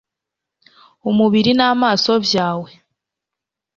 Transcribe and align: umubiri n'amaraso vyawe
umubiri 1.09 1.51
n'amaraso 1.57 2.13
vyawe 2.25 2.69